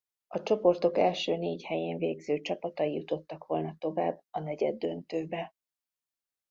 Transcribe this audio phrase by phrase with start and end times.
[0.27, 5.53] A csoportok első négy helyén végző csapatai jutottak volna tovább a negyeddöntőbe.